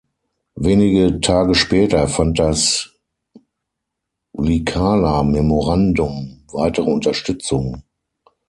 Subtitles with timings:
[0.55, 2.89] Wenige Tage später fand das
[4.33, 7.83] Liikala-Memorandum weitere Unterstützung.